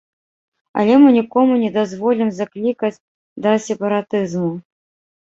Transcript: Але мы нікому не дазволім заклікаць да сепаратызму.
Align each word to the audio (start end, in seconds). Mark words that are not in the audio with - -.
Але 0.83 0.95
мы 1.03 1.09
нікому 1.17 1.53
не 1.65 1.69
дазволім 1.77 2.33
заклікаць 2.41 2.95
да 3.47 3.57
сепаратызму. 3.71 4.51